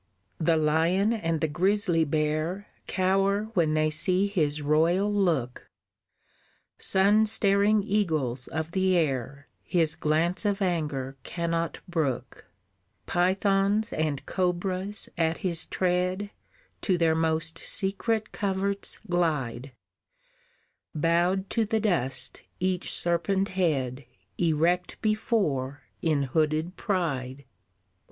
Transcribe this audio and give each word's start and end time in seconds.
"The 0.39 0.57
lion 0.57 1.13
and 1.13 1.41
the 1.41 1.47
grisly 1.47 2.03
bear 2.05 2.65
Cower 2.87 3.49
when 3.53 3.75
they 3.75 3.91
see 3.91 4.25
his 4.25 4.59
royal 4.59 5.13
look, 5.13 5.69
Sun 6.79 7.27
staring 7.27 7.83
eagles 7.83 8.47
of 8.47 8.71
the 8.71 8.97
air 8.97 9.47
His 9.61 9.93
glance 9.93 10.43
of 10.43 10.59
anger 10.59 11.17
cannot 11.21 11.77
brook, 11.87 12.47
Pythons 13.05 13.93
and 13.93 14.25
cobras 14.25 15.07
at 15.19 15.37
his 15.45 15.67
tread 15.67 16.31
To 16.81 16.97
their 16.97 17.13
most 17.13 17.59
secret 17.59 18.31
coverts 18.31 18.97
glide, 19.07 19.71
Bowed 20.95 21.47
to 21.51 21.63
the 21.63 21.79
dust 21.79 22.41
each 22.59 22.89
serpent 22.91 23.49
head 23.49 24.07
Erect 24.39 24.99
before 25.03 25.83
in 26.01 26.23
hooded 26.23 26.75
pride. 26.75 27.45